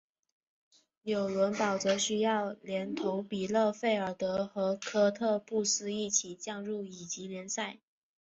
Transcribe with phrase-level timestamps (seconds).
[1.03, 7.77] 纽伦堡则需要连同比勒费尔德和科特布斯一起降入乙级联赛。